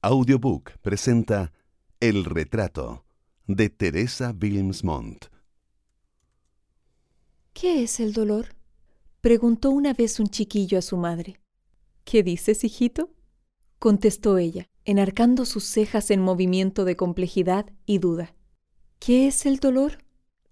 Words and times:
Audiobook 0.00 0.78
presenta 0.80 1.52
El 1.98 2.24
retrato 2.24 3.04
de 3.48 3.68
Teresa 3.68 4.32
Wilmsmont. 4.40 5.24
¿Qué 7.52 7.82
es 7.82 7.98
el 7.98 8.12
dolor? 8.12 8.54
preguntó 9.20 9.70
una 9.72 9.94
vez 9.94 10.20
un 10.20 10.28
chiquillo 10.28 10.78
a 10.78 10.82
su 10.82 10.96
madre. 10.96 11.40
¿Qué 12.04 12.22
dices, 12.22 12.62
hijito? 12.62 13.10
contestó 13.80 14.38
ella, 14.38 14.68
enarcando 14.84 15.44
sus 15.44 15.64
cejas 15.64 16.12
en 16.12 16.20
movimiento 16.20 16.84
de 16.84 16.94
complejidad 16.94 17.66
y 17.84 17.98
duda. 17.98 18.36
¿Qué 19.00 19.26
es 19.26 19.46
el 19.46 19.56
dolor? 19.56 19.98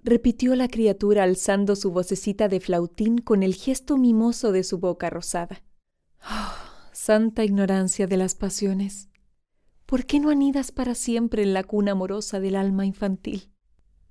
repitió 0.02 0.56
la 0.56 0.66
criatura 0.66 1.22
alzando 1.22 1.76
su 1.76 1.92
vocecita 1.92 2.48
de 2.48 2.58
flautín 2.58 3.18
con 3.18 3.44
el 3.44 3.54
gesto 3.54 3.96
mimoso 3.96 4.50
de 4.50 4.64
su 4.64 4.78
boca 4.78 5.08
rosada. 5.08 5.62
Oh, 6.28 6.52
santa 6.90 7.44
ignorancia 7.44 8.08
de 8.08 8.16
las 8.16 8.34
pasiones. 8.34 9.08
¿Por 9.86 10.04
qué 10.04 10.18
no 10.18 10.30
anidas 10.30 10.72
para 10.72 10.96
siempre 10.96 11.44
en 11.44 11.54
la 11.54 11.62
cuna 11.62 11.92
amorosa 11.92 12.40
del 12.40 12.56
alma 12.56 12.84
infantil? 12.84 13.52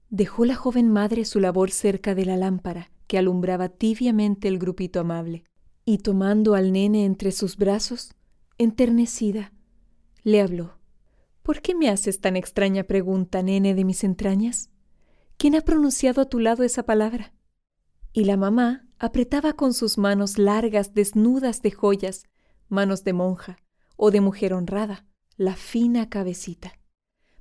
Dejó 0.10 0.46
la 0.46 0.56
joven 0.56 0.90
madre 0.90 1.26
su 1.26 1.42
labor 1.42 1.70
cerca 1.70 2.16
de 2.16 2.24
la 2.24 2.38
lámpara 2.38 2.92
que 3.08 3.18
alumbraba 3.18 3.68
tibiamente 3.68 4.48
el 4.48 4.58
grupito 4.58 5.02
amable, 5.02 5.44
y 5.84 5.98
tomando 5.98 6.56
al 6.56 6.72
nene 6.72 7.04
entre 7.04 7.34
sus 7.34 7.58
brazos, 7.58 8.16
enternecida, 8.58 9.52
le 10.24 10.42
habló. 10.42 10.80
¿Por 11.44 11.62
qué 11.62 11.76
me 11.76 11.90
haces 11.90 12.22
tan 12.22 12.38
extraña 12.38 12.86
pregunta, 12.86 13.44
nene 13.44 13.76
de 13.76 13.84
mis 13.84 14.06
entrañas? 14.06 14.70
¿Quién 15.38 15.56
ha 15.56 15.62
pronunciado 15.62 16.22
a 16.22 16.30
tu 16.30 16.40
lado 16.40 16.64
esa 16.64 16.84
palabra? 16.84 17.34
Y 18.14 18.24
la 18.24 18.38
mamá 18.38 18.88
apretaba 18.98 19.54
con 19.54 19.74
sus 19.74 19.98
manos 19.98 20.38
largas, 20.38 20.94
desnudas 20.94 21.62
de 21.62 21.72
joyas, 21.72 22.24
manos 22.70 23.04
de 23.04 23.12
monja 23.12 23.58
o 23.98 24.10
de 24.10 24.22
mujer 24.22 24.54
honrada, 24.54 25.06
la 25.38 25.56
fina 25.56 26.10
cabecita. 26.10 26.80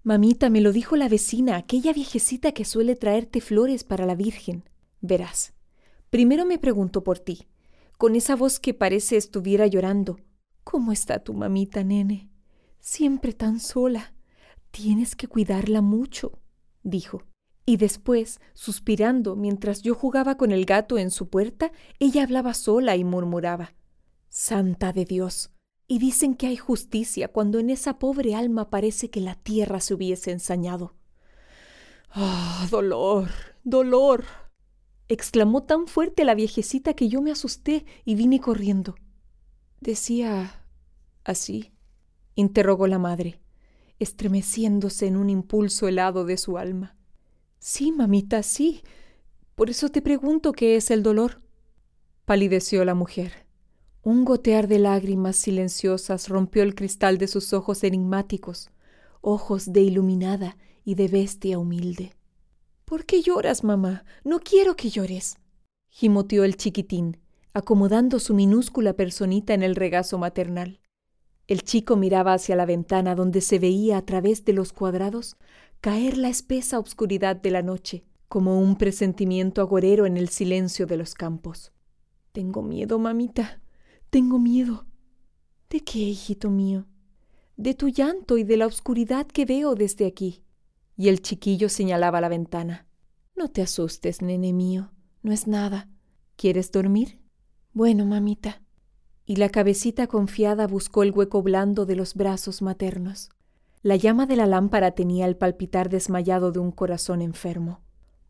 Mamita, 0.02 0.50
me 0.50 0.60
lo 0.60 0.72
dijo 0.72 0.96
la 0.96 1.08
vecina, 1.08 1.56
aquella 1.56 1.92
viejecita 1.92 2.52
que 2.52 2.64
suele 2.64 2.96
traerte 2.96 3.40
flores 3.40 3.84
para 3.84 4.04
la 4.04 4.16
Virgen. 4.16 4.68
Verás, 5.00 5.54
primero 6.10 6.44
me 6.44 6.58
pregunto 6.58 7.04
por 7.04 7.20
ti, 7.20 7.46
con 7.96 8.16
esa 8.16 8.34
voz 8.34 8.58
que 8.58 8.74
parece 8.74 9.16
estuviera 9.16 9.66
llorando. 9.68 10.18
¿Cómo 10.64 10.90
está 10.90 11.20
tu 11.20 11.34
mamita, 11.34 11.84
nene? 11.84 12.30
Siempre 12.80 13.32
tan 13.32 13.60
sola. 13.60 14.12
Tienes 14.72 15.14
que 15.14 15.28
cuidarla 15.28 15.80
mucho, 15.80 16.40
dijo. 16.82 17.22
Y 17.64 17.76
después, 17.76 18.40
suspirando 18.54 19.36
mientras 19.36 19.82
yo 19.82 19.94
jugaba 19.94 20.36
con 20.36 20.50
el 20.50 20.66
gato 20.66 20.98
en 20.98 21.10
su 21.10 21.30
puerta, 21.30 21.70
ella 22.00 22.24
hablaba 22.24 22.54
sola 22.54 22.96
y 22.96 23.04
murmuraba 23.04 23.74
Santa 24.28 24.92
de 24.92 25.04
Dios, 25.04 25.53
y 25.94 25.98
dicen 26.00 26.34
que 26.34 26.48
hay 26.48 26.56
justicia 26.56 27.28
cuando 27.28 27.60
en 27.60 27.70
esa 27.70 28.00
pobre 28.00 28.34
alma 28.34 28.68
parece 28.68 29.10
que 29.10 29.20
la 29.20 29.36
tierra 29.36 29.78
se 29.78 29.94
hubiese 29.94 30.32
ensañado. 30.32 30.96
¡Ah, 32.10 32.66
dolor! 32.68 33.28
¡Dolor! 33.62 34.24
exclamó 35.06 35.62
tan 35.62 35.86
fuerte 35.86 36.24
la 36.24 36.34
viejecita 36.34 36.94
que 36.94 37.08
yo 37.08 37.22
me 37.22 37.30
asusté 37.30 37.86
y 38.04 38.16
vine 38.16 38.40
corriendo. 38.40 38.96
Decía 39.78 40.66
así, 41.22 41.70
interrogó 42.34 42.88
la 42.88 42.98
madre, 42.98 43.40
estremeciéndose 44.00 45.06
en 45.06 45.16
un 45.16 45.30
impulso 45.30 45.86
helado 45.86 46.24
de 46.24 46.38
su 46.38 46.58
alma. 46.58 46.96
Sí, 47.60 47.92
mamita, 47.92 48.42
sí. 48.42 48.82
Por 49.54 49.70
eso 49.70 49.90
te 49.90 50.02
pregunto 50.02 50.50
qué 50.50 50.74
es 50.74 50.90
el 50.90 51.04
dolor. 51.04 51.40
Palideció 52.24 52.84
la 52.84 52.94
mujer. 52.94 53.43
Un 54.06 54.26
gotear 54.26 54.68
de 54.68 54.78
lágrimas 54.78 55.34
silenciosas 55.34 56.28
rompió 56.28 56.62
el 56.62 56.74
cristal 56.74 57.16
de 57.16 57.26
sus 57.26 57.54
ojos 57.54 57.82
enigmáticos, 57.84 58.70
ojos 59.22 59.72
de 59.72 59.80
iluminada 59.80 60.58
y 60.84 60.94
de 60.94 61.08
bestia 61.08 61.58
humilde. 61.58 62.12
¿Por 62.84 63.06
qué 63.06 63.22
lloras, 63.22 63.64
mamá? 63.64 64.04
No 64.22 64.40
quiero 64.40 64.76
que 64.76 64.90
llores. 64.90 65.38
gimoteó 65.88 66.44
el 66.44 66.58
chiquitín, 66.58 67.16
acomodando 67.54 68.18
su 68.18 68.34
minúscula 68.34 68.92
personita 68.92 69.54
en 69.54 69.62
el 69.62 69.74
regazo 69.74 70.18
maternal. 70.18 70.80
El 71.46 71.62
chico 71.62 71.96
miraba 71.96 72.34
hacia 72.34 72.56
la 72.56 72.66
ventana 72.66 73.14
donde 73.14 73.40
se 73.40 73.58
veía 73.58 73.96
a 73.96 74.04
través 74.04 74.44
de 74.44 74.52
los 74.52 74.74
cuadrados 74.74 75.38
caer 75.80 76.18
la 76.18 76.28
espesa 76.28 76.78
obscuridad 76.78 77.36
de 77.36 77.50
la 77.50 77.62
noche, 77.62 78.04
como 78.28 78.60
un 78.60 78.76
presentimiento 78.76 79.62
agorero 79.62 80.04
en 80.04 80.18
el 80.18 80.28
silencio 80.28 80.86
de 80.86 80.98
los 80.98 81.14
campos. 81.14 81.72
Tengo 82.32 82.60
miedo, 82.60 82.98
mamita, 82.98 83.62
tengo 84.14 84.38
miedo. 84.38 84.86
¿De 85.68 85.80
qué, 85.80 85.98
hijito 85.98 86.48
mío? 86.48 86.86
De 87.56 87.74
tu 87.74 87.88
llanto 87.88 88.38
y 88.38 88.44
de 88.44 88.56
la 88.56 88.68
oscuridad 88.68 89.26
que 89.26 89.44
veo 89.44 89.74
desde 89.74 90.06
aquí. 90.06 90.44
Y 90.96 91.08
el 91.08 91.20
chiquillo 91.20 91.68
señalaba 91.68 92.20
la 92.20 92.28
ventana. 92.28 92.86
No 93.34 93.48
te 93.48 93.60
asustes, 93.60 94.22
nene 94.22 94.52
mío. 94.52 94.92
No 95.24 95.32
es 95.32 95.48
nada. 95.48 95.88
¿Quieres 96.36 96.70
dormir? 96.70 97.18
Bueno, 97.72 98.06
mamita. 98.06 98.62
Y 99.26 99.34
la 99.34 99.48
cabecita 99.48 100.06
confiada 100.06 100.68
buscó 100.68 101.02
el 101.02 101.10
hueco 101.10 101.42
blando 101.42 101.84
de 101.84 101.96
los 101.96 102.14
brazos 102.14 102.62
maternos. 102.62 103.30
La 103.82 103.96
llama 103.96 104.26
de 104.26 104.36
la 104.36 104.46
lámpara 104.46 104.92
tenía 104.92 105.26
el 105.26 105.36
palpitar 105.36 105.88
desmayado 105.88 106.52
de 106.52 106.60
un 106.60 106.70
corazón 106.70 107.20
enfermo. 107.20 107.80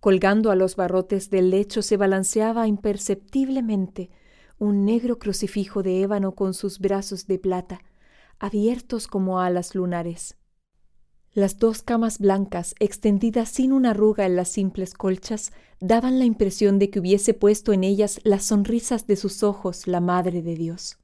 Colgando 0.00 0.50
a 0.50 0.56
los 0.56 0.76
barrotes 0.76 1.28
del 1.28 1.50
lecho 1.50 1.82
se 1.82 1.98
balanceaba 1.98 2.68
imperceptiblemente 2.68 4.08
un 4.64 4.84
negro 4.84 5.18
crucifijo 5.18 5.82
de 5.82 6.00
ébano 6.00 6.34
con 6.34 6.54
sus 6.54 6.78
brazos 6.78 7.26
de 7.26 7.38
plata, 7.38 7.80
abiertos 8.38 9.06
como 9.06 9.38
alas 9.38 9.74
lunares. 9.74 10.36
Las 11.32 11.58
dos 11.58 11.82
camas 11.82 12.18
blancas, 12.18 12.74
extendidas 12.78 13.48
sin 13.48 13.72
una 13.72 13.90
arruga 13.90 14.24
en 14.24 14.36
las 14.36 14.48
simples 14.48 14.94
colchas, 14.94 15.52
daban 15.80 16.18
la 16.18 16.24
impresión 16.24 16.78
de 16.78 16.90
que 16.90 17.00
hubiese 17.00 17.34
puesto 17.34 17.72
en 17.72 17.84
ellas 17.84 18.20
las 18.24 18.44
sonrisas 18.44 19.06
de 19.06 19.16
sus 19.16 19.42
ojos 19.42 19.86
la 19.86 20.00
Madre 20.00 20.42
de 20.42 20.54
Dios. 20.54 20.98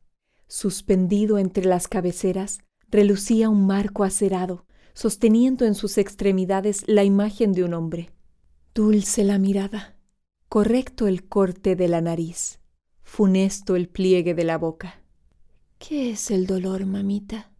Suspendido 0.46 1.36
entre 1.38 1.64
las 1.64 1.86
cabeceras, 1.86 2.60
relucía 2.90 3.48
un 3.48 3.66
marco 3.66 4.04
acerado, 4.04 4.64
sosteniendo 4.94 5.66
en 5.66 5.74
sus 5.74 5.98
extremidades 5.98 6.84
la 6.86 7.04
imagen 7.04 7.52
de 7.52 7.64
un 7.64 7.74
hombre. 7.74 8.10
Dulce 8.74 9.24
la 9.24 9.38
mirada, 9.38 9.96
correcto 10.48 11.08
el 11.08 11.28
corte 11.28 11.76
de 11.76 11.88
la 11.88 12.00
nariz 12.00 12.59
funesto 13.10 13.74
el 13.74 13.88
pliegue 13.88 14.34
de 14.34 14.44
la 14.44 14.56
boca. 14.56 15.02
¿Qué 15.80 16.12
es 16.12 16.30
el 16.30 16.46
dolor, 16.46 16.86
mamita? 16.86 17.50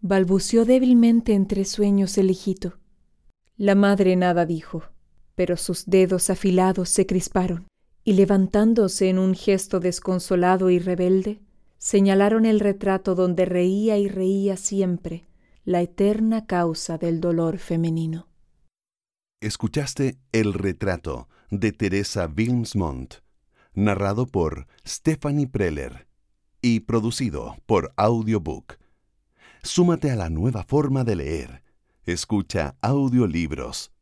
balbució 0.00 0.64
débilmente 0.64 1.34
entre 1.34 1.66
sueños 1.66 2.16
el 2.16 2.30
hijito. 2.30 2.78
La 3.58 3.74
madre 3.74 4.16
nada 4.16 4.46
dijo, 4.46 4.84
pero 5.34 5.58
sus 5.58 5.84
dedos 5.84 6.30
afilados 6.30 6.88
se 6.88 7.04
crisparon 7.04 7.66
y 8.04 8.14
levantándose 8.14 9.10
en 9.10 9.18
un 9.18 9.34
gesto 9.34 9.80
desconsolado 9.80 10.70
y 10.70 10.78
rebelde, 10.78 11.42
señalaron 11.76 12.46
el 12.46 12.58
retrato 12.58 13.14
donde 13.14 13.44
reía 13.44 13.98
y 13.98 14.08
reía 14.08 14.56
siempre 14.56 15.28
la 15.66 15.82
eterna 15.82 16.46
causa 16.46 16.96
del 16.96 17.20
dolor 17.20 17.58
femenino. 17.58 18.28
Escuchaste 19.42 20.16
El 20.32 20.54
retrato 20.54 21.28
de 21.50 21.72
Teresa 21.72 22.32
Wilmsmont 22.34 23.25
narrado 23.76 24.26
por 24.26 24.66
Stephanie 24.84 25.46
Preller 25.46 26.08
y 26.60 26.80
producido 26.80 27.56
por 27.66 27.92
Audiobook. 27.96 28.78
Súmate 29.62 30.10
a 30.10 30.16
la 30.16 30.30
nueva 30.30 30.64
forma 30.64 31.04
de 31.04 31.16
leer. 31.16 31.62
Escucha 32.04 32.76
audiolibros 32.80 33.92